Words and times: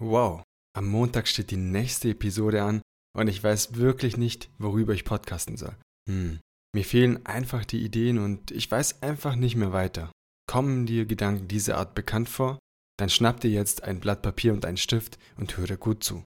Wow, 0.00 0.42
am 0.76 0.86
Montag 0.86 1.26
steht 1.26 1.50
die 1.50 1.56
nächste 1.56 2.10
Episode 2.10 2.62
an 2.62 2.82
und 3.16 3.26
ich 3.26 3.42
weiß 3.42 3.74
wirklich 3.74 4.16
nicht, 4.16 4.48
worüber 4.58 4.94
ich 4.94 5.04
podcasten 5.04 5.56
soll. 5.56 5.74
Hm, 6.08 6.38
mir 6.72 6.84
fehlen 6.84 7.26
einfach 7.26 7.64
die 7.64 7.84
Ideen 7.84 8.18
und 8.18 8.52
ich 8.52 8.70
weiß 8.70 9.02
einfach 9.02 9.34
nicht 9.34 9.56
mehr 9.56 9.72
weiter. 9.72 10.12
Kommen 10.48 10.86
dir 10.86 11.04
Gedanken 11.04 11.48
dieser 11.48 11.78
Art 11.78 11.94
bekannt 11.94 12.28
vor? 12.28 12.58
Dann 12.96 13.10
schnapp 13.10 13.40
dir 13.40 13.50
jetzt 13.50 13.82
ein 13.82 13.98
Blatt 13.98 14.22
Papier 14.22 14.52
und 14.52 14.64
einen 14.64 14.76
Stift 14.76 15.18
und 15.36 15.56
höre 15.56 15.76
gut 15.76 16.04
zu. 16.04 16.22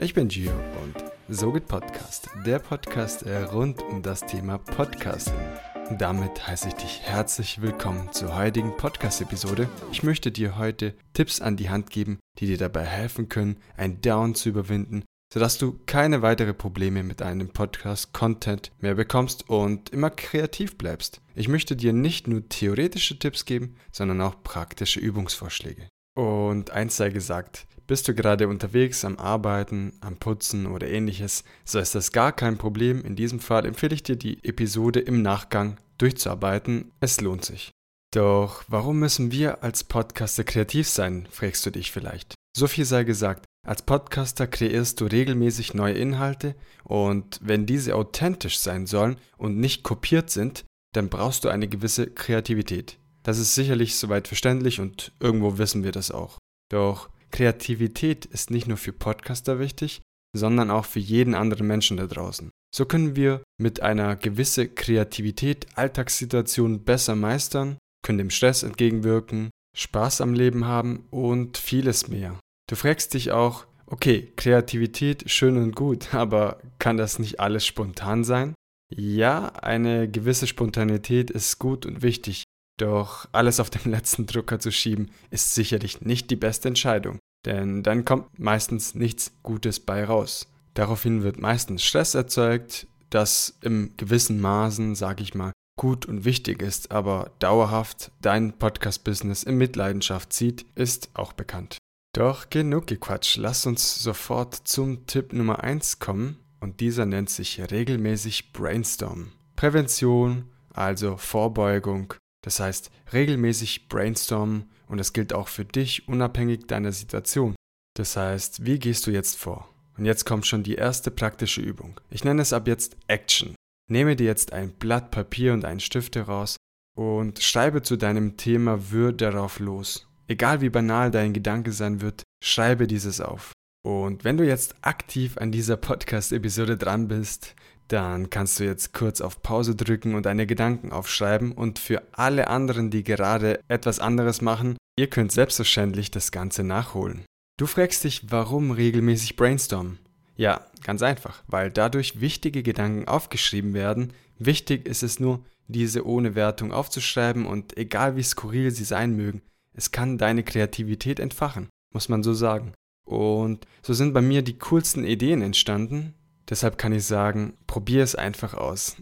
Ich 0.00 0.14
bin 0.14 0.28
Gio 0.28 0.52
und 0.82 1.04
so 1.28 1.52
geht 1.52 1.66
Podcast, 1.66 2.28
der 2.44 2.60
Podcast 2.60 3.24
rund 3.26 3.82
um 3.82 4.02
das 4.02 4.20
Thema 4.20 4.58
Podcasting. 4.58 5.75
Damit 5.90 6.46
heiße 6.46 6.68
ich 6.68 6.74
dich 6.74 7.00
herzlich 7.02 7.62
willkommen 7.62 8.12
zur 8.12 8.36
heutigen 8.36 8.76
Podcast-Episode. 8.76 9.68
Ich 9.92 10.02
möchte 10.02 10.32
dir 10.32 10.58
heute 10.58 10.94
Tipps 11.12 11.40
an 11.40 11.56
die 11.56 11.70
Hand 11.70 11.90
geben, 11.90 12.18
die 12.38 12.46
dir 12.46 12.58
dabei 12.58 12.84
helfen 12.84 13.28
können, 13.28 13.58
ein 13.76 14.00
Down 14.00 14.34
zu 14.34 14.48
überwinden, 14.48 15.04
sodass 15.32 15.58
du 15.58 15.78
keine 15.86 16.22
weitere 16.22 16.54
Probleme 16.54 17.04
mit 17.04 17.22
einem 17.22 17.50
Podcast-Content 17.50 18.72
mehr 18.80 18.96
bekommst 18.96 19.48
und 19.48 19.90
immer 19.90 20.10
kreativ 20.10 20.76
bleibst. 20.76 21.20
Ich 21.36 21.46
möchte 21.46 21.76
dir 21.76 21.92
nicht 21.92 22.26
nur 22.26 22.48
theoretische 22.48 23.18
Tipps 23.18 23.44
geben, 23.44 23.76
sondern 23.92 24.20
auch 24.22 24.42
praktische 24.42 24.98
Übungsvorschläge. 24.98 25.88
Und 26.16 26.72
eins 26.72 26.96
sei 26.96 27.10
gesagt, 27.10 27.66
bist 27.86 28.08
du 28.08 28.14
gerade 28.14 28.48
unterwegs 28.48 29.04
am 29.04 29.18
Arbeiten, 29.18 29.92
am 30.00 30.16
Putzen 30.16 30.66
oder 30.66 30.88
ähnliches, 30.88 31.44
so 31.64 31.78
ist 31.78 31.94
das 31.94 32.12
gar 32.12 32.32
kein 32.32 32.58
Problem. 32.58 33.04
In 33.04 33.16
diesem 33.16 33.40
Fall 33.40 33.64
empfehle 33.64 33.94
ich 33.94 34.02
dir 34.02 34.16
die 34.16 34.42
Episode 34.44 35.00
im 35.00 35.22
Nachgang 35.22 35.78
durchzuarbeiten. 35.98 36.92
Es 37.00 37.20
lohnt 37.20 37.44
sich. 37.44 37.70
Doch 38.12 38.64
warum 38.68 38.98
müssen 38.98 39.32
wir 39.32 39.62
als 39.62 39.84
Podcaster 39.84 40.44
kreativ 40.44 40.88
sein, 40.88 41.26
fragst 41.30 41.66
du 41.66 41.70
dich 41.70 41.92
vielleicht. 41.92 42.34
So 42.56 42.66
viel 42.66 42.84
sei 42.84 43.04
gesagt, 43.04 43.44
als 43.66 43.82
Podcaster 43.82 44.46
kreierst 44.46 45.00
du 45.00 45.06
regelmäßig 45.06 45.74
neue 45.74 45.94
Inhalte 45.94 46.54
und 46.84 47.40
wenn 47.42 47.66
diese 47.66 47.94
authentisch 47.96 48.58
sein 48.58 48.86
sollen 48.86 49.16
und 49.36 49.58
nicht 49.58 49.82
kopiert 49.82 50.30
sind, 50.30 50.64
dann 50.94 51.08
brauchst 51.08 51.44
du 51.44 51.48
eine 51.48 51.68
gewisse 51.68 52.06
Kreativität. 52.06 52.98
Das 53.22 53.38
ist 53.38 53.54
sicherlich 53.54 53.96
soweit 53.96 54.28
verständlich 54.28 54.80
und 54.80 55.12
irgendwo 55.18 55.58
wissen 55.58 55.82
wir 55.82 55.92
das 55.92 56.12
auch. 56.12 56.38
Doch 56.70 57.10
Kreativität 57.30 58.24
ist 58.24 58.50
nicht 58.50 58.66
nur 58.66 58.76
für 58.76 58.92
Podcaster 58.92 59.58
wichtig, 59.58 60.02
sondern 60.36 60.70
auch 60.70 60.84
für 60.84 61.00
jeden 61.00 61.34
anderen 61.34 61.66
Menschen 61.66 61.96
da 61.96 62.06
draußen. 62.06 62.50
So 62.74 62.84
können 62.84 63.16
wir 63.16 63.42
mit 63.58 63.80
einer 63.80 64.16
gewissen 64.16 64.74
Kreativität 64.74 65.66
Alltagssituationen 65.76 66.84
besser 66.84 67.16
meistern, 67.16 67.78
können 68.04 68.18
dem 68.18 68.30
Stress 68.30 68.62
entgegenwirken, 68.62 69.50
Spaß 69.76 70.20
am 70.20 70.34
Leben 70.34 70.66
haben 70.66 71.06
und 71.10 71.58
vieles 71.58 72.08
mehr. 72.08 72.38
Du 72.68 72.76
fragst 72.76 73.14
dich 73.14 73.30
auch, 73.30 73.66
okay, 73.86 74.32
Kreativität 74.36 75.30
schön 75.30 75.56
und 75.56 75.74
gut, 75.74 76.14
aber 76.14 76.60
kann 76.78 76.96
das 76.96 77.18
nicht 77.18 77.40
alles 77.40 77.64
spontan 77.64 78.24
sein? 78.24 78.54
Ja, 78.94 79.48
eine 79.48 80.08
gewisse 80.08 80.46
Spontanität 80.46 81.30
ist 81.30 81.58
gut 81.58 81.86
und 81.86 82.02
wichtig, 82.02 82.44
doch 82.76 83.28
alles 83.32 83.60
auf 83.60 83.70
den 83.70 83.90
letzten 83.90 84.26
Drucker 84.26 84.58
zu 84.58 84.70
schieben, 84.70 85.10
ist 85.30 85.54
sicherlich 85.54 86.00
nicht 86.00 86.30
die 86.30 86.36
beste 86.36 86.68
Entscheidung, 86.68 87.18
denn 87.44 87.82
dann 87.82 88.04
kommt 88.04 88.38
meistens 88.38 88.94
nichts 88.94 89.32
Gutes 89.42 89.80
bei 89.80 90.04
raus. 90.04 90.46
Daraufhin 90.74 91.22
wird 91.22 91.38
meistens 91.40 91.82
Stress 91.84 92.14
erzeugt, 92.14 92.86
das 93.10 93.56
im 93.62 93.92
gewissen 93.96 94.40
Maßen, 94.40 94.94
sage 94.94 95.22
ich 95.22 95.34
mal, 95.34 95.52
gut 95.78 96.06
und 96.06 96.24
wichtig 96.24 96.62
ist, 96.62 96.90
aber 96.90 97.30
dauerhaft 97.38 98.10
dein 98.20 98.52
Podcast-Business 98.58 99.42
in 99.42 99.56
Mitleidenschaft 99.56 100.32
zieht, 100.32 100.66
ist 100.74 101.10
auch 101.14 101.32
bekannt. 101.32 101.78
Doch 102.14 102.48
genug 102.48 102.86
gequatscht, 102.86 103.36
lass 103.36 103.66
uns 103.66 104.02
sofort 104.02 104.54
zum 104.54 105.06
Tipp 105.06 105.32
Nummer 105.32 105.62
1 105.62 105.98
kommen 105.98 106.38
und 106.60 106.80
dieser 106.80 107.04
nennt 107.04 107.28
sich 107.28 107.60
regelmäßig 107.70 108.52
Brainstorm. 108.52 109.32
Prävention, 109.54 110.50
also 110.72 111.16
Vorbeugung, 111.18 112.14
das 112.46 112.60
heißt, 112.60 112.92
regelmäßig 113.12 113.88
brainstormen 113.88 114.70
und 114.86 114.98
das 114.98 115.12
gilt 115.12 115.32
auch 115.32 115.48
für 115.48 115.64
dich 115.64 116.06
unabhängig 116.06 116.68
deiner 116.68 116.92
Situation. 116.92 117.56
Das 117.96 118.16
heißt, 118.16 118.64
wie 118.64 118.78
gehst 118.78 119.04
du 119.08 119.10
jetzt 119.10 119.36
vor? 119.36 119.68
Und 119.98 120.04
jetzt 120.04 120.26
kommt 120.26 120.46
schon 120.46 120.62
die 120.62 120.76
erste 120.76 121.10
praktische 121.10 121.60
Übung. 121.60 122.00
Ich 122.08 122.22
nenne 122.22 122.42
es 122.42 122.52
ab 122.52 122.68
jetzt 122.68 122.96
Action. 123.08 123.56
Nehme 123.90 124.14
dir 124.14 124.26
jetzt 124.26 124.52
ein 124.52 124.70
Blatt 124.70 125.10
Papier 125.10 125.54
und 125.54 125.64
einen 125.64 125.80
Stift 125.80 126.14
heraus 126.14 126.56
und 126.96 127.42
schreibe 127.42 127.82
zu 127.82 127.96
deinem 127.96 128.36
Thema 128.36 128.92
Wür 128.92 129.12
darauf 129.12 129.58
los. 129.58 130.06
Egal 130.28 130.60
wie 130.60 130.70
banal 130.70 131.10
dein 131.10 131.32
Gedanke 131.32 131.72
sein 131.72 132.00
wird, 132.00 132.22
schreibe 132.40 132.86
dieses 132.86 133.20
auf. 133.20 133.50
Und 133.84 134.22
wenn 134.22 134.36
du 134.36 134.46
jetzt 134.46 134.76
aktiv 134.82 135.36
an 135.38 135.50
dieser 135.50 135.76
Podcast-Episode 135.76 136.76
dran 136.76 137.08
bist, 137.08 137.56
dann 137.88 138.30
kannst 138.30 138.58
du 138.58 138.64
jetzt 138.64 138.92
kurz 138.92 139.20
auf 139.20 139.42
Pause 139.42 139.74
drücken 139.74 140.14
und 140.14 140.26
deine 140.26 140.46
Gedanken 140.46 140.92
aufschreiben 140.92 141.52
und 141.52 141.78
für 141.78 142.02
alle 142.12 142.48
anderen, 142.48 142.90
die 142.90 143.04
gerade 143.04 143.60
etwas 143.68 144.00
anderes 144.00 144.40
machen, 144.40 144.76
ihr 144.98 145.08
könnt 145.08 145.32
selbstverständlich 145.32 146.10
das 146.10 146.32
Ganze 146.32 146.64
nachholen. 146.64 147.24
Du 147.58 147.66
fragst 147.66 148.04
dich, 148.04 148.30
warum 148.30 148.70
regelmäßig 148.70 149.36
brainstormen? 149.36 149.98
Ja, 150.36 150.66
ganz 150.84 151.02
einfach, 151.02 151.42
weil 151.46 151.70
dadurch 151.70 152.20
wichtige 152.20 152.62
Gedanken 152.62 153.08
aufgeschrieben 153.08 153.72
werden. 153.72 154.12
Wichtig 154.38 154.86
ist 154.86 155.02
es 155.02 155.18
nur, 155.18 155.44
diese 155.68 156.06
ohne 156.06 156.34
Wertung 156.34 156.72
aufzuschreiben 156.72 157.46
und 157.46 157.76
egal 157.76 158.16
wie 158.16 158.22
skurril 158.22 158.70
sie 158.70 158.84
sein 158.84 159.16
mögen, 159.16 159.42
es 159.72 159.90
kann 159.90 160.18
deine 160.18 160.42
Kreativität 160.42 161.20
entfachen, 161.20 161.68
muss 161.92 162.08
man 162.08 162.22
so 162.22 162.34
sagen. 162.34 162.72
Und 163.04 163.66
so 163.82 163.94
sind 163.94 164.12
bei 164.12 164.20
mir 164.20 164.42
die 164.42 164.58
coolsten 164.58 165.04
Ideen 165.04 165.42
entstanden, 165.42 166.14
Deshalb 166.48 166.78
kann 166.78 166.92
ich 166.92 167.04
sagen, 167.04 167.56
probier 167.66 168.02
es 168.02 168.14
einfach 168.14 168.54
aus. 168.54 168.96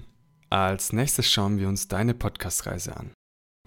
Als 0.50 0.92
nächstes 0.92 1.30
schauen 1.30 1.58
wir 1.58 1.68
uns 1.68 1.88
deine 1.88 2.14
Podcast-Reise 2.14 2.96
an. 2.96 3.12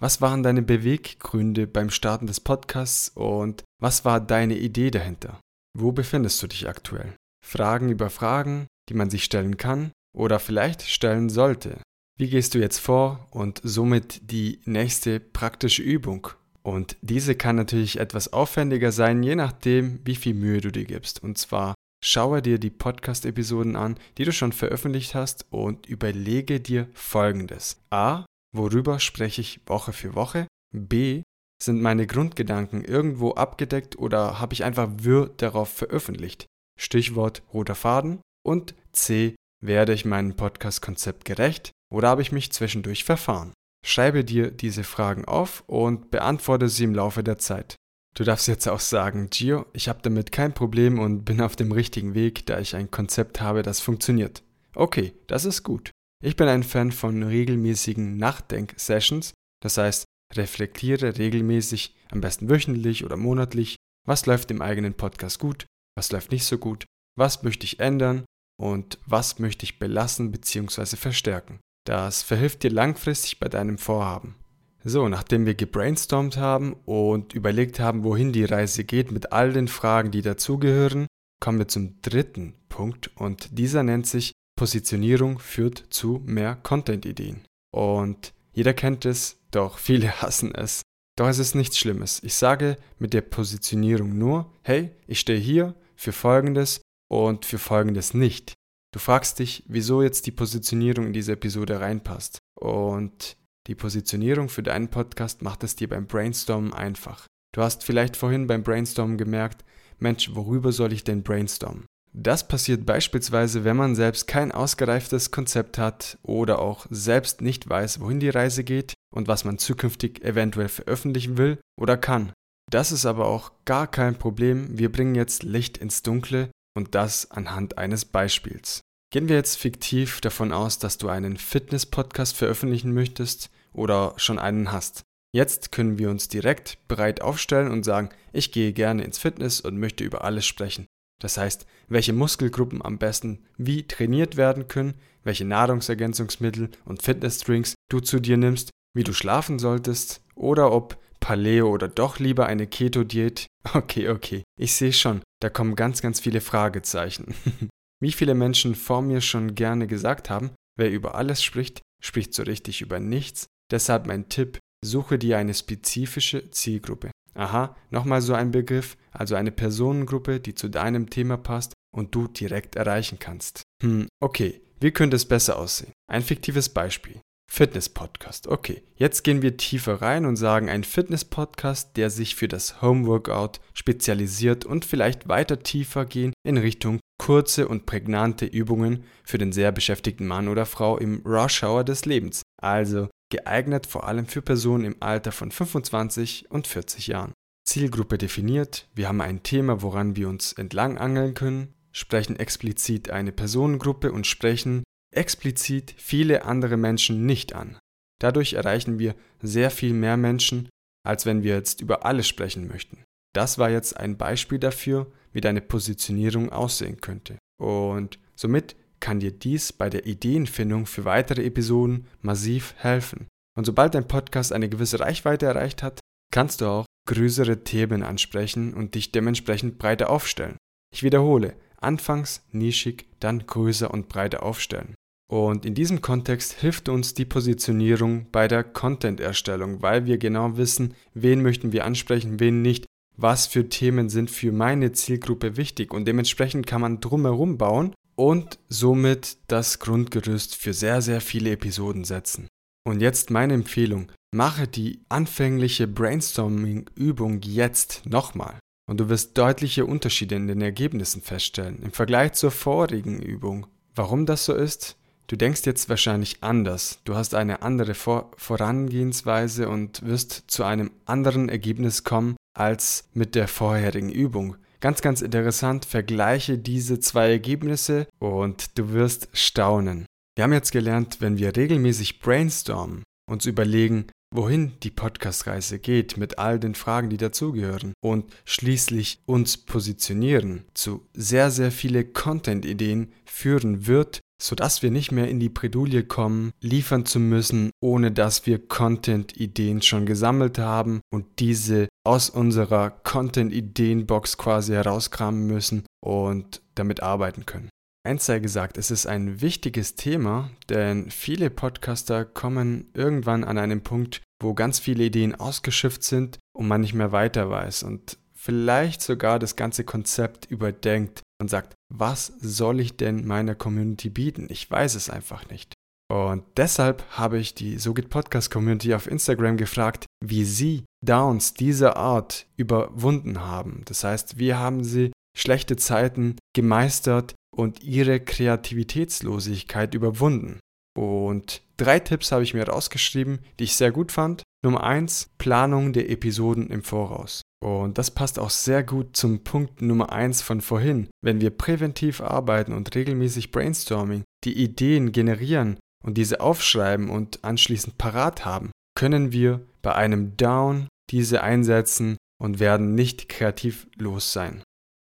Was 0.00 0.20
waren 0.20 0.42
deine 0.42 0.62
Beweggründe 0.62 1.66
beim 1.66 1.90
Starten 1.90 2.26
des 2.26 2.40
Podcasts 2.40 3.10
und 3.14 3.64
was 3.80 4.04
war 4.04 4.20
deine 4.20 4.56
Idee 4.56 4.90
dahinter? 4.90 5.40
Wo 5.76 5.92
befindest 5.92 6.42
du 6.42 6.46
dich 6.46 6.68
aktuell? 6.68 7.14
Fragen 7.44 7.88
über 7.88 8.10
Fragen, 8.10 8.66
die 8.88 8.94
man 8.94 9.10
sich 9.10 9.24
stellen 9.24 9.56
kann 9.56 9.92
oder 10.14 10.38
vielleicht 10.38 10.82
stellen 10.82 11.28
sollte. 11.28 11.78
Wie 12.16 12.28
gehst 12.28 12.54
du 12.54 12.58
jetzt 12.58 12.78
vor 12.78 13.26
und 13.30 13.60
somit 13.64 14.30
die 14.30 14.60
nächste 14.64 15.20
praktische 15.20 15.82
Übung? 15.82 16.28
Und 16.62 16.96
diese 17.02 17.34
kann 17.34 17.56
natürlich 17.56 17.98
etwas 17.98 18.32
aufwendiger 18.32 18.92
sein, 18.92 19.22
je 19.22 19.34
nachdem, 19.36 20.00
wie 20.04 20.14
viel 20.16 20.34
Mühe 20.34 20.60
du 20.60 20.70
dir 20.70 20.84
gibst. 20.84 21.22
Und 21.22 21.38
zwar 21.38 21.74
Schaue 22.06 22.42
dir 22.42 22.58
die 22.58 22.68
Podcast-Episoden 22.68 23.76
an, 23.76 23.98
die 24.18 24.24
du 24.24 24.32
schon 24.32 24.52
veröffentlicht 24.52 25.14
hast 25.14 25.46
und 25.48 25.86
überlege 25.86 26.60
dir 26.60 26.86
Folgendes. 26.92 27.80
A. 27.88 28.26
Worüber 28.54 29.00
spreche 29.00 29.40
ich 29.40 29.62
Woche 29.64 29.94
für 29.94 30.14
Woche? 30.14 30.46
B. 30.70 31.22
Sind 31.62 31.80
meine 31.80 32.06
Grundgedanken 32.06 32.84
irgendwo 32.84 33.30
abgedeckt 33.32 33.98
oder 33.98 34.38
habe 34.38 34.52
ich 34.52 34.64
einfach 34.64 34.90
wirr 34.98 35.30
darauf 35.38 35.70
veröffentlicht? 35.70 36.44
Stichwort 36.78 37.42
roter 37.54 37.74
Faden. 37.74 38.20
Und 38.46 38.74
C. 38.92 39.34
Werde 39.62 39.94
ich 39.94 40.04
meinem 40.04 40.36
Podcast-Konzept 40.36 41.24
gerecht 41.24 41.70
oder 41.90 42.08
habe 42.08 42.20
ich 42.20 42.32
mich 42.32 42.52
zwischendurch 42.52 43.04
verfahren? 43.04 43.54
Schreibe 43.82 44.26
dir 44.26 44.50
diese 44.50 44.84
Fragen 44.84 45.24
auf 45.24 45.64
und 45.66 46.10
beantworte 46.10 46.68
sie 46.68 46.84
im 46.84 46.94
Laufe 46.94 47.24
der 47.24 47.38
Zeit. 47.38 47.76
Du 48.16 48.22
darfst 48.22 48.46
jetzt 48.46 48.68
auch 48.68 48.80
sagen, 48.80 49.28
Gio, 49.30 49.66
ich 49.72 49.88
habe 49.88 49.98
damit 50.02 50.30
kein 50.30 50.54
Problem 50.54 51.00
und 51.00 51.24
bin 51.24 51.40
auf 51.40 51.56
dem 51.56 51.72
richtigen 51.72 52.14
Weg, 52.14 52.46
da 52.46 52.60
ich 52.60 52.76
ein 52.76 52.90
Konzept 52.90 53.40
habe, 53.40 53.62
das 53.62 53.80
funktioniert. 53.80 54.42
Okay, 54.76 55.12
das 55.26 55.44
ist 55.44 55.64
gut. 55.64 55.90
Ich 56.22 56.36
bin 56.36 56.46
ein 56.46 56.62
Fan 56.62 56.92
von 56.92 57.24
regelmäßigen 57.24 58.16
Nachdenk-Sessions, 58.16 59.34
das 59.60 59.78
heißt, 59.78 60.04
reflektiere 60.32 61.18
regelmäßig, 61.18 61.94
am 62.10 62.20
besten 62.20 62.48
wöchentlich 62.48 63.04
oder 63.04 63.16
monatlich, 63.16 63.76
was 64.06 64.26
läuft 64.26 64.50
im 64.50 64.62
eigenen 64.62 64.94
Podcast 64.94 65.40
gut, 65.40 65.66
was 65.96 66.12
läuft 66.12 66.30
nicht 66.30 66.44
so 66.44 66.58
gut, 66.58 66.84
was 67.18 67.42
möchte 67.42 67.64
ich 67.64 67.80
ändern 67.80 68.24
und 68.60 68.98
was 69.06 69.38
möchte 69.38 69.64
ich 69.64 69.78
belassen 69.78 70.30
bzw. 70.30 70.96
verstärken. 70.96 71.58
Das 71.84 72.22
verhilft 72.22 72.62
dir 72.62 72.70
langfristig 72.70 73.38
bei 73.40 73.48
deinem 73.48 73.78
Vorhaben. 73.78 74.36
So, 74.86 75.08
nachdem 75.08 75.46
wir 75.46 75.54
gebrainstormt 75.54 76.36
haben 76.36 76.74
und 76.84 77.32
überlegt 77.32 77.80
haben, 77.80 78.04
wohin 78.04 78.32
die 78.32 78.44
Reise 78.44 78.84
geht 78.84 79.10
mit 79.10 79.32
all 79.32 79.54
den 79.54 79.66
Fragen, 79.66 80.10
die 80.10 80.20
dazugehören, 80.20 81.06
kommen 81.40 81.58
wir 81.58 81.68
zum 81.68 82.02
dritten 82.02 82.54
Punkt 82.68 83.10
und 83.16 83.58
dieser 83.58 83.82
nennt 83.82 84.06
sich 84.06 84.32
Positionierung 84.56 85.38
führt 85.38 85.86
zu 85.88 86.20
mehr 86.26 86.56
Content-Ideen. 86.56 87.40
Und 87.72 88.34
jeder 88.52 88.74
kennt 88.74 89.06
es, 89.06 89.38
doch 89.50 89.78
viele 89.78 90.10
hassen 90.22 90.54
es. 90.54 90.82
Doch 91.16 91.28
es 91.28 91.38
ist 91.38 91.54
nichts 91.54 91.78
Schlimmes. 91.78 92.22
Ich 92.22 92.34
sage 92.34 92.76
mit 92.98 93.14
der 93.14 93.22
Positionierung 93.22 94.18
nur, 94.18 94.52
hey, 94.62 94.90
ich 95.06 95.20
stehe 95.20 95.38
hier 95.38 95.74
für 95.96 96.12
Folgendes 96.12 96.82
und 97.08 97.46
für 97.46 97.58
Folgendes 97.58 98.14
nicht. 98.14 98.52
Du 98.92 98.98
fragst 98.98 99.38
dich, 99.38 99.64
wieso 99.66 100.02
jetzt 100.02 100.26
die 100.26 100.32
Positionierung 100.32 101.06
in 101.06 101.12
diese 101.12 101.32
Episode 101.32 101.80
reinpasst. 101.80 102.38
Und 102.54 103.36
die 103.66 103.74
Positionierung 103.74 104.48
für 104.48 104.62
deinen 104.62 104.88
Podcast 104.88 105.42
macht 105.42 105.64
es 105.64 105.76
dir 105.76 105.88
beim 105.88 106.06
Brainstormen 106.06 106.72
einfach. 106.72 107.26
Du 107.54 107.62
hast 107.62 107.84
vielleicht 107.84 108.16
vorhin 108.16 108.46
beim 108.46 108.62
Brainstormen 108.62 109.16
gemerkt, 109.16 109.64
Mensch, 109.98 110.34
worüber 110.34 110.72
soll 110.72 110.92
ich 110.92 111.04
denn 111.04 111.22
brainstormen? 111.22 111.86
Das 112.12 112.46
passiert 112.46 112.86
beispielsweise, 112.86 113.64
wenn 113.64 113.76
man 113.76 113.96
selbst 113.96 114.28
kein 114.28 114.52
ausgereiftes 114.52 115.30
Konzept 115.30 115.78
hat 115.78 116.18
oder 116.22 116.60
auch 116.60 116.86
selbst 116.90 117.40
nicht 117.40 117.68
weiß, 117.68 118.00
wohin 118.00 118.20
die 118.20 118.28
Reise 118.28 118.62
geht 118.64 118.94
und 119.12 119.26
was 119.26 119.44
man 119.44 119.58
zukünftig 119.58 120.22
eventuell 120.24 120.68
veröffentlichen 120.68 121.38
will 121.38 121.58
oder 121.80 121.96
kann. 121.96 122.32
Das 122.70 122.92
ist 122.92 123.04
aber 123.04 123.26
auch 123.26 123.52
gar 123.64 123.86
kein 123.88 124.16
Problem, 124.16 124.78
wir 124.78 124.92
bringen 124.92 125.14
jetzt 125.14 125.42
Licht 125.42 125.78
ins 125.78 126.02
Dunkle 126.02 126.50
und 126.76 126.94
das 126.94 127.30
anhand 127.30 127.78
eines 127.78 128.04
Beispiels. 128.04 128.80
Gehen 129.12 129.28
wir 129.28 129.36
jetzt 129.36 129.56
fiktiv 129.56 130.20
davon 130.20 130.52
aus, 130.52 130.78
dass 130.78 130.98
du 130.98 131.08
einen 131.08 131.36
Fitness-Podcast 131.36 132.36
veröffentlichen 132.36 132.92
möchtest 132.92 133.50
oder 133.74 134.14
schon 134.16 134.38
einen 134.38 134.72
hast. 134.72 135.02
Jetzt 135.34 135.72
können 135.72 135.98
wir 135.98 136.10
uns 136.10 136.28
direkt 136.28 136.78
bereit 136.88 137.20
aufstellen 137.20 137.70
und 137.70 137.84
sagen, 137.84 138.10
ich 138.32 138.52
gehe 138.52 138.72
gerne 138.72 139.02
ins 139.02 139.18
Fitness 139.18 139.60
und 139.60 139.78
möchte 139.78 140.04
über 140.04 140.24
alles 140.24 140.46
sprechen. 140.46 140.86
Das 141.20 141.36
heißt, 141.36 141.66
welche 141.88 142.12
Muskelgruppen 142.12 142.84
am 142.84 142.98
besten 142.98 143.44
wie 143.56 143.86
trainiert 143.86 144.36
werden 144.36 144.68
können, 144.68 144.94
welche 145.22 145.44
Nahrungsergänzungsmittel 145.44 146.70
und 146.84 147.02
Fitnessdrinks 147.02 147.74
du 147.90 148.00
zu 148.00 148.20
dir 148.20 148.36
nimmst, 148.36 148.70
wie 148.94 149.04
du 149.04 149.12
schlafen 149.12 149.58
solltest 149.58 150.22
oder 150.34 150.72
ob 150.72 150.98
Paleo 151.20 151.70
oder 151.70 151.88
doch 151.88 152.18
lieber 152.18 152.46
eine 152.46 152.66
Keto-Diät. 152.66 153.46
Okay, 153.72 154.10
okay, 154.10 154.42
ich 154.60 154.74
sehe 154.74 154.92
schon, 154.92 155.22
da 155.40 155.48
kommen 155.48 155.74
ganz, 155.74 156.02
ganz 156.02 156.20
viele 156.20 156.42
Fragezeichen. 156.42 157.34
wie 158.02 158.12
viele 158.12 158.34
Menschen 158.34 158.74
vor 158.74 159.00
mir 159.00 159.22
schon 159.22 159.54
gerne 159.54 159.86
gesagt 159.86 160.28
haben, 160.28 160.50
wer 160.76 160.90
über 160.90 161.14
alles 161.14 161.42
spricht, 161.42 161.80
spricht 162.02 162.34
so 162.34 162.42
richtig 162.42 162.82
über 162.82 163.00
nichts. 163.00 163.46
Deshalb 163.74 164.06
mein 164.06 164.28
Tipp, 164.28 164.60
suche 164.86 165.18
dir 165.18 165.36
eine 165.36 165.52
spezifische 165.52 166.48
Zielgruppe. 166.52 167.10
Aha, 167.34 167.74
nochmal 167.90 168.22
so 168.22 168.32
ein 168.32 168.52
Begriff, 168.52 168.96
also 169.10 169.34
eine 169.34 169.50
Personengruppe, 169.50 170.38
die 170.38 170.54
zu 170.54 170.68
deinem 170.68 171.10
Thema 171.10 171.36
passt 171.36 171.72
und 171.92 172.14
du 172.14 172.28
direkt 172.28 172.76
erreichen 172.76 173.18
kannst. 173.18 173.64
Hm, 173.82 174.06
okay, 174.20 174.60
wie 174.78 174.92
könnte 174.92 175.16
es 175.16 175.24
besser 175.24 175.58
aussehen? 175.58 175.92
Ein 176.08 176.22
fiktives 176.22 176.68
Beispiel. 176.68 177.20
Fitness-Podcast. 177.50 178.46
Okay, 178.46 178.84
jetzt 178.94 179.24
gehen 179.24 179.42
wir 179.42 179.56
tiefer 179.56 180.00
rein 180.00 180.24
und 180.24 180.36
sagen 180.36 180.68
ein 180.68 180.84
Fitness-Podcast, 180.84 181.96
der 181.96 182.10
sich 182.10 182.36
für 182.36 182.46
das 182.46 182.80
Homeworkout 182.80 183.58
spezialisiert 183.72 184.64
und 184.64 184.84
vielleicht 184.84 185.26
weiter 185.26 185.64
tiefer 185.64 186.06
gehen 186.06 186.32
in 186.46 186.58
Richtung 186.58 187.00
kurze 187.18 187.66
und 187.66 187.86
prägnante 187.86 188.46
Übungen 188.46 189.02
für 189.24 189.38
den 189.38 189.50
sehr 189.50 189.72
beschäftigten 189.72 190.26
Mann 190.28 190.46
oder 190.46 190.64
Frau 190.64 190.96
im 190.96 191.22
Rush 191.24 191.64
Hour 191.64 191.82
des 191.82 192.04
Lebens. 192.04 192.42
Also 192.60 193.08
geeignet 193.30 193.86
vor 193.86 194.06
allem 194.06 194.26
für 194.26 194.42
Personen 194.42 194.84
im 194.84 194.96
Alter 195.00 195.32
von 195.32 195.50
25 195.50 196.50
und 196.50 196.66
40 196.66 197.08
Jahren. 197.08 197.32
Zielgruppe 197.66 198.18
definiert, 198.18 198.88
wir 198.94 199.08
haben 199.08 199.20
ein 199.20 199.42
Thema, 199.42 199.82
woran 199.82 200.16
wir 200.16 200.28
uns 200.28 200.52
entlang 200.52 200.98
angeln 200.98 201.34
können, 201.34 201.74
sprechen 201.92 202.36
explizit 202.36 203.10
eine 203.10 203.32
Personengruppe 203.32 204.12
und 204.12 204.26
sprechen 204.26 204.84
explizit 205.14 205.94
viele 205.96 206.44
andere 206.44 206.76
Menschen 206.76 207.24
nicht 207.24 207.54
an. 207.54 207.78
Dadurch 208.20 208.54
erreichen 208.54 208.98
wir 208.98 209.14
sehr 209.42 209.70
viel 209.70 209.94
mehr 209.94 210.16
Menschen, 210.16 210.68
als 211.04 211.26
wenn 211.26 211.42
wir 211.42 211.54
jetzt 211.54 211.80
über 211.80 212.04
alles 212.04 212.28
sprechen 212.28 212.68
möchten. 212.68 213.04
Das 213.34 213.58
war 213.58 213.70
jetzt 213.70 213.96
ein 213.96 214.16
Beispiel 214.16 214.58
dafür, 214.58 215.10
wie 215.32 215.40
deine 215.40 215.60
Positionierung 215.60 216.50
aussehen 216.50 217.00
könnte. 217.00 217.38
Und 217.60 218.18
somit 218.34 218.76
kann 219.04 219.20
dir 219.20 219.32
dies 219.32 219.70
bei 219.70 219.90
der 219.90 220.06
Ideenfindung 220.06 220.86
für 220.86 221.04
weitere 221.04 221.44
Episoden 221.44 222.06
massiv 222.22 222.72
helfen. 222.78 223.26
Und 223.54 223.66
sobald 223.66 223.94
dein 223.94 224.08
Podcast 224.08 224.50
eine 224.50 224.70
gewisse 224.70 224.98
Reichweite 224.98 225.44
erreicht 225.44 225.82
hat, 225.82 226.00
kannst 226.32 226.62
du 226.62 226.66
auch 226.66 226.86
größere 227.06 227.64
Themen 227.64 228.02
ansprechen 228.02 228.72
und 228.72 228.94
dich 228.94 229.12
dementsprechend 229.12 229.76
breiter 229.76 230.08
aufstellen. 230.08 230.56
Ich 230.90 231.02
wiederhole, 231.02 231.54
anfangs 231.76 232.46
nischig, 232.50 233.04
dann 233.20 233.46
größer 233.46 233.92
und 233.92 234.08
breiter 234.08 234.42
aufstellen. 234.42 234.94
Und 235.30 235.66
in 235.66 235.74
diesem 235.74 236.00
Kontext 236.00 236.54
hilft 236.54 236.88
uns 236.88 237.12
die 237.12 237.26
Positionierung 237.26 238.28
bei 238.32 238.48
der 238.48 238.64
Content-Erstellung, 238.64 239.82
weil 239.82 240.06
wir 240.06 240.16
genau 240.16 240.56
wissen, 240.56 240.94
wen 241.12 241.42
möchten 241.42 241.72
wir 241.72 241.84
ansprechen, 241.84 242.40
wen 242.40 242.62
nicht, 242.62 242.86
was 243.18 243.46
für 243.46 243.68
Themen 243.68 244.08
sind 244.08 244.30
für 244.30 244.50
meine 244.50 244.92
Zielgruppe 244.92 245.58
wichtig 245.58 245.92
und 245.92 246.06
dementsprechend 246.06 246.66
kann 246.66 246.80
man 246.80 247.00
drumherum 247.00 247.58
bauen 247.58 247.92
und 248.16 248.58
somit 248.68 249.38
das 249.48 249.78
Grundgerüst 249.78 250.54
für 250.54 250.72
sehr, 250.72 251.02
sehr 251.02 251.20
viele 251.20 251.50
Episoden 251.52 252.04
setzen. 252.04 252.48
Und 252.86 253.00
jetzt 253.00 253.30
meine 253.30 253.54
Empfehlung, 253.54 254.10
mache 254.34 254.68
die 254.68 255.00
anfängliche 255.08 255.86
Brainstorming-Übung 255.86 257.40
jetzt 257.42 258.02
nochmal. 258.04 258.58
Und 258.86 259.00
du 259.00 259.08
wirst 259.08 259.38
deutliche 259.38 259.86
Unterschiede 259.86 260.34
in 260.34 260.46
den 260.46 260.60
Ergebnissen 260.60 261.22
feststellen 261.22 261.80
im 261.82 261.92
Vergleich 261.92 262.34
zur 262.34 262.50
vorigen 262.50 263.22
Übung. 263.22 263.66
Warum 263.94 264.26
das 264.26 264.44
so 264.44 264.54
ist? 264.54 264.96
Du 265.26 265.36
denkst 265.36 265.62
jetzt 265.64 265.88
wahrscheinlich 265.88 266.42
anders. 266.42 266.98
Du 267.04 267.14
hast 267.14 267.34
eine 267.34 267.62
andere 267.62 267.94
Vor 267.94 268.30
Vorangehensweise 268.36 269.68
und 269.70 270.04
wirst 270.04 270.44
zu 270.48 270.64
einem 270.64 270.90
anderen 271.06 271.48
Ergebnis 271.48 272.04
kommen 272.04 272.36
als 272.52 273.08
mit 273.14 273.34
der 273.34 273.48
vorherigen 273.48 274.10
Übung. 274.10 274.56
Ganz, 274.84 275.00
ganz 275.00 275.22
interessant, 275.22 275.86
vergleiche 275.86 276.58
diese 276.58 277.00
zwei 277.00 277.30
Ergebnisse 277.30 278.06
und 278.18 278.76
du 278.76 278.92
wirst 278.92 279.30
staunen. 279.32 280.04
Wir 280.36 280.44
haben 280.44 280.52
jetzt 280.52 280.72
gelernt, 280.72 281.22
wenn 281.22 281.38
wir 281.38 281.56
regelmäßig 281.56 282.20
brainstormen, 282.20 283.02
uns 283.26 283.46
überlegen, 283.46 284.08
wohin 284.30 284.72
die 284.82 284.90
Podcast-Reise 284.90 285.78
geht 285.78 286.18
mit 286.18 286.38
all 286.38 286.60
den 286.60 286.74
Fragen, 286.74 287.08
die 287.08 287.16
dazugehören 287.16 287.94
und 288.04 288.30
schließlich 288.44 289.20
uns 289.24 289.56
positionieren, 289.56 290.66
zu 290.74 291.06
sehr, 291.14 291.50
sehr 291.50 291.70
viele 291.70 292.04
Content-Ideen 292.04 293.10
führen 293.24 293.86
wird, 293.86 294.20
sodass 294.38 294.82
wir 294.82 294.90
nicht 294.90 295.12
mehr 295.12 295.28
in 295.28 295.40
die 295.40 295.48
Predulie 295.48 296.04
kommen, 296.04 296.50
liefern 296.60 297.06
zu 297.06 297.20
müssen, 297.20 297.70
ohne 297.80 298.12
dass 298.12 298.44
wir 298.44 298.58
Content-Ideen 298.58 299.80
schon 299.80 300.04
gesammelt 300.04 300.58
haben 300.58 301.00
und 301.10 301.24
diese 301.38 301.88
aus 302.04 302.30
unserer 302.30 302.90
Content-Ideen-Box 302.90 304.36
quasi 304.36 304.72
herauskramen 304.72 305.46
müssen 305.46 305.84
und 306.04 306.60
damit 306.74 307.02
arbeiten 307.02 307.46
können. 307.46 307.70
Eins 308.06 308.26
sei 308.26 308.38
gesagt, 308.38 308.76
es 308.76 308.90
ist 308.90 309.06
ein 309.06 309.40
wichtiges 309.40 309.94
Thema, 309.94 310.50
denn 310.68 311.10
viele 311.10 311.48
Podcaster 311.48 312.26
kommen 312.26 312.90
irgendwann 312.92 313.44
an 313.44 313.56
einen 313.56 313.82
Punkt, 313.82 314.20
wo 314.42 314.52
ganz 314.52 314.78
viele 314.78 315.04
Ideen 315.04 315.34
ausgeschifft 315.34 316.02
sind 316.02 316.38
und 316.54 316.68
man 316.68 316.82
nicht 316.82 316.92
mehr 316.92 317.12
weiter 317.12 317.48
weiß 317.48 317.82
und 317.82 318.18
vielleicht 318.34 319.00
sogar 319.00 319.38
das 319.38 319.56
ganze 319.56 319.84
Konzept 319.84 320.44
überdenkt 320.50 321.22
und 321.40 321.48
sagt, 321.48 321.74
was 321.90 322.26
soll 322.40 322.80
ich 322.80 322.98
denn 322.98 323.26
meiner 323.26 323.54
Community 323.54 324.10
bieten? 324.10 324.48
Ich 324.50 324.70
weiß 324.70 324.96
es 324.96 325.08
einfach 325.08 325.48
nicht. 325.48 325.72
Und 326.12 326.44
deshalb 326.58 327.02
habe 327.12 327.38
ich 327.38 327.54
die 327.54 327.78
SoGit 327.78 328.10
Podcast 328.10 328.50
Community 328.50 328.92
auf 328.92 329.06
Instagram 329.06 329.56
gefragt, 329.56 330.04
wie 330.22 330.44
sie 330.44 330.84
Downs 331.04 331.54
dieser 331.54 331.96
Art 331.96 332.46
überwunden 332.56 333.42
haben. 333.42 333.82
Das 333.86 334.04
heißt, 334.04 334.38
wie 334.38 334.54
haben 334.54 334.84
sie 334.84 335.12
schlechte 335.36 335.76
Zeiten 335.76 336.36
gemeistert 336.54 337.34
und 337.54 337.82
ihre 337.82 338.20
Kreativitätslosigkeit 338.20 339.94
überwunden. 339.94 340.58
Und 340.96 341.62
drei 341.76 341.98
Tipps 341.98 342.32
habe 342.32 342.44
ich 342.44 342.54
mir 342.54 342.68
rausgeschrieben, 342.68 343.40
die 343.58 343.64
ich 343.64 343.76
sehr 343.76 343.90
gut 343.90 344.12
fand. 344.12 344.42
Nummer 344.64 344.84
eins: 344.84 345.30
Planung 345.38 345.92
der 345.92 346.10
Episoden 346.10 346.70
im 346.70 346.82
Voraus. 346.82 347.42
Und 347.64 347.98
das 347.98 348.10
passt 348.10 348.38
auch 348.38 348.50
sehr 348.50 348.82
gut 348.82 349.16
zum 349.16 349.42
Punkt 349.42 349.82
Nummer 349.82 350.12
eins 350.12 350.42
von 350.42 350.60
vorhin. 350.60 351.08
Wenn 351.22 351.40
wir 351.40 351.50
präventiv 351.50 352.20
arbeiten 352.20 352.72
und 352.72 352.94
regelmäßig 352.94 353.50
Brainstorming, 353.50 354.22
die 354.44 354.52
Ideen 354.52 355.12
generieren 355.12 355.78
und 356.04 356.18
diese 356.18 356.40
aufschreiben 356.40 357.08
und 357.08 357.42
anschließend 357.42 357.96
parat 357.98 358.44
haben, 358.44 358.70
können 358.94 359.32
wir 359.32 359.60
bei 359.82 359.94
einem 359.94 360.36
Down 360.36 360.88
diese 361.10 361.42
einsetzen 361.42 362.16
und 362.40 362.60
werden 362.60 362.94
nicht 362.94 363.28
kreativlos 363.28 364.32
sein. 364.32 364.62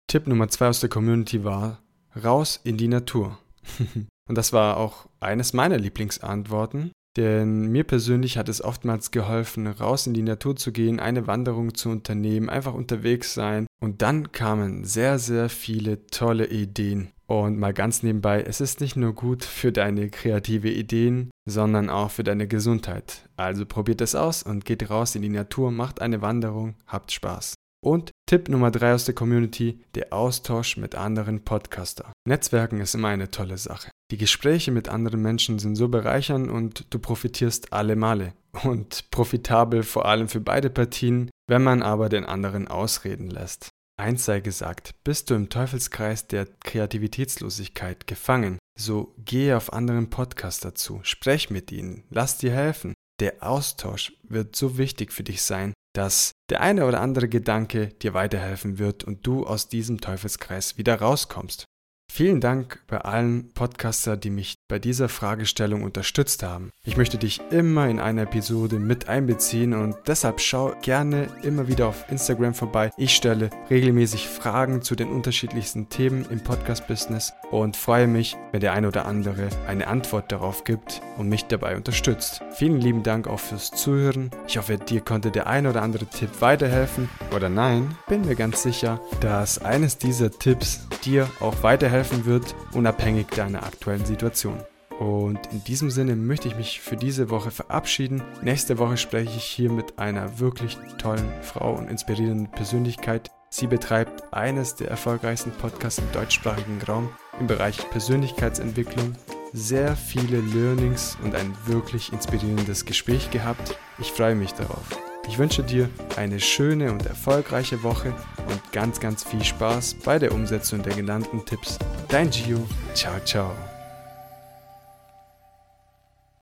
Tipp 0.07 0.27
Nummer 0.27 0.49
zwei 0.49 0.67
aus 0.67 0.79
der 0.79 0.89
Community 0.89 1.43
war, 1.43 1.81
raus 2.21 2.59
in 2.63 2.77
die 2.77 2.87
Natur. 2.87 3.37
Und 4.29 4.37
das 4.37 4.53
war 4.53 4.77
auch 4.77 5.07
eines 5.19 5.51
meiner 5.53 5.77
Lieblingsantworten, 5.77 6.91
denn 7.17 7.67
mir 7.67 7.83
persönlich 7.83 8.37
hat 8.37 8.47
es 8.47 8.63
oftmals 8.63 9.11
geholfen, 9.11 9.67
raus 9.67 10.07
in 10.07 10.13
die 10.13 10.21
Natur 10.21 10.55
zu 10.55 10.71
gehen, 10.71 10.99
eine 10.99 11.27
Wanderung 11.27 11.75
zu 11.75 11.89
unternehmen, 11.89 12.49
einfach 12.49 12.73
unterwegs 12.73 13.33
sein. 13.33 13.67
Und 13.81 14.01
dann 14.01 14.31
kamen 14.31 14.85
sehr, 14.85 15.19
sehr 15.19 15.49
viele 15.49 16.07
tolle 16.07 16.47
Ideen. 16.47 17.09
Und 17.31 17.57
mal 17.59 17.73
ganz 17.73 18.03
nebenbei, 18.03 18.43
es 18.43 18.59
ist 18.59 18.81
nicht 18.81 18.97
nur 18.97 19.15
gut 19.15 19.45
für 19.45 19.71
deine 19.71 20.09
kreative 20.09 20.69
Ideen, 20.69 21.31
sondern 21.47 21.89
auch 21.89 22.11
für 22.11 22.25
deine 22.25 22.45
Gesundheit. 22.45 23.29
Also 23.37 23.65
probiert 23.65 24.01
es 24.01 24.15
aus 24.15 24.43
und 24.43 24.65
geht 24.65 24.89
raus 24.89 25.15
in 25.15 25.21
die 25.21 25.29
Natur, 25.29 25.71
macht 25.71 26.01
eine 26.01 26.21
Wanderung, 26.21 26.75
habt 26.87 27.13
Spaß. 27.13 27.53
Und 27.81 28.11
Tipp 28.29 28.49
Nummer 28.49 28.69
3 28.69 28.95
aus 28.95 29.05
der 29.05 29.15
Community, 29.15 29.79
der 29.95 30.11
Austausch 30.11 30.75
mit 30.75 30.93
anderen 30.95 31.45
Podcaster. 31.45 32.11
Netzwerken 32.27 32.81
ist 32.81 32.95
immer 32.95 33.07
eine 33.07 33.31
tolle 33.31 33.57
Sache. 33.57 33.89
Die 34.11 34.17
Gespräche 34.17 34.71
mit 34.71 34.89
anderen 34.89 35.21
Menschen 35.21 35.57
sind 35.57 35.77
so 35.77 35.87
bereichernd 35.87 36.51
und 36.51 36.93
du 36.93 36.99
profitierst 36.99 37.71
alle 37.71 37.95
Male. 37.95 38.33
Und 38.63 39.09
profitabel 39.09 39.83
vor 39.83 40.05
allem 40.05 40.27
für 40.27 40.41
beide 40.41 40.69
Partien, 40.69 41.29
wenn 41.47 41.63
man 41.63 41.81
aber 41.81 42.09
den 42.09 42.25
anderen 42.25 42.67
ausreden 42.67 43.29
lässt. 43.29 43.70
Eins 44.01 44.25
sei 44.25 44.39
gesagt, 44.39 44.95
bist 45.03 45.29
du 45.29 45.35
im 45.35 45.49
Teufelskreis 45.49 46.25
der 46.25 46.47
Kreativitätslosigkeit 46.47 48.07
gefangen, 48.07 48.57
so 48.75 49.13
gehe 49.23 49.55
auf 49.55 49.73
anderen 49.73 50.09
Podcaster 50.09 50.73
zu, 50.73 51.01
sprech 51.03 51.51
mit 51.51 51.71
ihnen, 51.71 52.03
lass 52.09 52.39
dir 52.39 52.51
helfen. 52.51 52.95
Der 53.19 53.43
Austausch 53.43 54.13
wird 54.23 54.55
so 54.55 54.79
wichtig 54.79 55.13
für 55.13 55.21
dich 55.21 55.43
sein, 55.43 55.75
dass 55.93 56.31
der 56.49 56.61
eine 56.61 56.87
oder 56.87 56.99
andere 56.99 57.29
Gedanke 57.29 57.89
dir 57.89 58.15
weiterhelfen 58.15 58.79
wird 58.79 59.03
und 59.03 59.27
du 59.27 59.45
aus 59.45 59.69
diesem 59.69 60.01
Teufelskreis 60.01 60.79
wieder 60.79 60.95
rauskommst. 60.95 61.65
Vielen 62.13 62.41
Dank 62.41 62.81
bei 62.87 62.97
allen 62.97 63.53
Podcaster, 63.53 64.17
die 64.17 64.31
mich 64.31 64.57
bei 64.67 64.79
dieser 64.79 65.07
Fragestellung 65.07 65.81
unterstützt 65.81 66.43
haben. 66.43 66.71
Ich 66.83 66.97
möchte 66.97 67.17
dich 67.17 67.39
immer 67.51 67.87
in 67.87 68.01
einer 68.01 68.23
Episode 68.23 68.79
mit 68.79 69.07
einbeziehen 69.07 69.73
und 69.73 69.95
deshalb 70.07 70.41
schau 70.41 70.73
gerne 70.81 71.29
immer 71.41 71.69
wieder 71.69 71.87
auf 71.87 72.03
Instagram 72.11 72.53
vorbei. 72.53 72.91
Ich 72.97 73.15
stelle 73.15 73.49
regelmäßig 73.69 74.27
Fragen 74.27 74.81
zu 74.81 74.95
den 74.95 75.07
unterschiedlichsten 75.07 75.87
Themen 75.87 76.25
im 76.29 76.43
Podcast-Business 76.43 77.31
und 77.49 77.77
freue 77.77 78.07
mich, 78.07 78.35
wenn 78.51 78.59
der 78.59 78.73
eine 78.73 78.89
oder 78.89 79.05
andere 79.05 79.47
eine 79.65 79.87
Antwort 79.87 80.33
darauf 80.33 80.65
gibt 80.65 81.01
und 81.17 81.29
mich 81.29 81.45
dabei 81.45 81.77
unterstützt. 81.77 82.41
Vielen 82.51 82.81
lieben 82.81 83.03
Dank 83.03 83.25
auch 83.25 83.39
fürs 83.39 83.71
Zuhören. 83.71 84.31
Ich 84.49 84.57
hoffe, 84.57 84.77
dir 84.77 84.99
konnte 84.99 85.31
der 85.31 85.47
eine 85.47 85.69
oder 85.69 85.81
andere 85.81 86.07
Tipp 86.07 86.41
weiterhelfen 86.41 87.09
oder 87.33 87.47
nein, 87.47 87.95
bin 88.09 88.25
mir 88.25 88.35
ganz 88.35 88.63
sicher, 88.63 88.99
dass 89.21 89.59
eines 89.59 89.97
dieser 89.97 90.29
Tipps 90.29 90.89
dir 91.05 91.29
auch 91.39 91.63
weiterhelfen 91.63 92.00
helfen 92.01 92.25
wird, 92.25 92.55
unabhängig 92.73 93.27
deiner 93.27 93.61
aktuellen 93.61 94.05
Situation. 94.05 94.57
Und 94.97 95.39
in 95.51 95.63
diesem 95.65 95.91
Sinne 95.91 96.15
möchte 96.15 96.47
ich 96.47 96.55
mich 96.55 96.81
für 96.81 96.95
diese 96.95 97.29
Woche 97.29 97.51
verabschieden. 97.51 98.23
Nächste 98.41 98.79
Woche 98.79 98.97
spreche 98.97 99.37
ich 99.37 99.43
hier 99.43 99.71
mit 99.71 99.99
einer 99.99 100.39
wirklich 100.39 100.79
tollen 100.97 101.31
Frau 101.43 101.75
und 101.75 101.91
inspirierenden 101.91 102.49
Persönlichkeit. 102.49 103.29
Sie 103.51 103.67
betreibt 103.67 104.33
eines 104.33 104.73
der 104.73 104.89
erfolgreichsten 104.89 105.51
Podcasts 105.51 105.99
im 105.99 106.11
deutschsprachigen 106.11 106.81
Raum 106.87 107.09
im 107.39 107.45
Bereich 107.45 107.87
Persönlichkeitsentwicklung. 107.91 109.13
Sehr 109.53 109.95
viele 109.95 110.39
Learnings 110.39 111.19
und 111.23 111.35
ein 111.35 111.53
wirklich 111.67 112.11
inspirierendes 112.11 112.85
Gespräch 112.85 113.29
gehabt. 113.29 113.77
Ich 113.99 114.11
freue 114.11 114.33
mich 114.33 114.55
darauf. 114.55 114.85
Ich 115.27 115.37
wünsche 115.37 115.61
dir 115.61 115.87
eine 116.17 116.39
schöne 116.39 116.91
und 116.91 117.05
erfolgreiche 117.05 117.83
Woche 117.83 118.15
und 118.51 118.71
ganz, 118.71 118.99
ganz 118.99 119.23
viel 119.23 119.43
Spaß 119.43 119.95
bei 120.03 120.19
der 120.19 120.33
Umsetzung 120.33 120.83
der 120.83 120.95
genannten 120.95 121.45
Tipps. 121.45 121.79
Dein 122.09 122.29
Gio. 122.29 122.59
Ciao, 122.93 123.19
ciao. 123.25 123.70